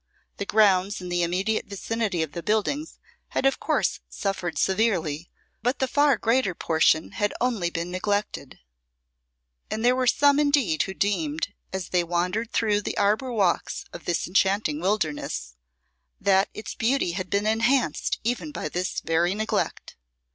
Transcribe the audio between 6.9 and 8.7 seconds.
had only been neglected;